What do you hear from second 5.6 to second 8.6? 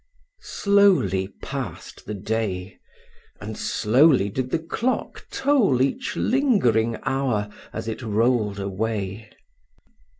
each lingering hour as it rolled